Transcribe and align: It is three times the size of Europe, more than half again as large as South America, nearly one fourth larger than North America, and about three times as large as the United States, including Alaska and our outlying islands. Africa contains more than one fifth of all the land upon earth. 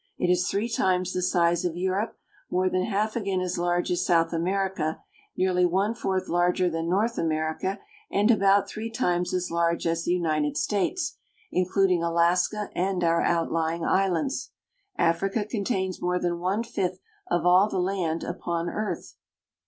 It 0.17 0.31
is 0.31 0.47
three 0.49 0.67
times 0.67 1.13
the 1.13 1.21
size 1.21 1.63
of 1.63 1.77
Europe, 1.77 2.17
more 2.49 2.71
than 2.71 2.85
half 2.85 3.15
again 3.15 3.39
as 3.39 3.59
large 3.59 3.91
as 3.91 4.03
South 4.03 4.33
America, 4.33 5.03
nearly 5.37 5.63
one 5.63 5.93
fourth 5.93 6.27
larger 6.27 6.71
than 6.71 6.89
North 6.89 7.19
America, 7.19 7.77
and 8.09 8.31
about 8.31 8.67
three 8.67 8.89
times 8.89 9.31
as 9.31 9.51
large 9.51 9.85
as 9.85 10.03
the 10.03 10.13
United 10.13 10.57
States, 10.57 11.19
including 11.51 12.01
Alaska 12.01 12.71
and 12.73 13.03
our 13.03 13.21
outlying 13.21 13.85
islands. 13.85 14.49
Africa 14.97 15.45
contains 15.45 16.01
more 16.01 16.17
than 16.17 16.39
one 16.39 16.63
fifth 16.63 16.97
of 17.29 17.45
all 17.45 17.69
the 17.69 17.77
land 17.77 18.23
upon 18.23 18.69
earth. 18.69 19.17